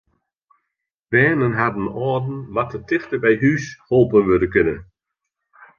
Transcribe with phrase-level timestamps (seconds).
[1.11, 4.75] Bern en harren âlden moatte tichteby hús holpen wurde kinne.